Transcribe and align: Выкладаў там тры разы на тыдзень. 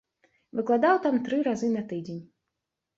Выкладаў 0.59 0.95
там 1.05 1.21
тры 1.29 1.37
разы 1.51 1.73
на 1.77 1.87
тыдзень. 1.95 2.23